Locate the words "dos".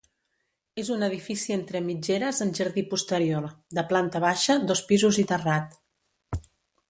4.71-4.83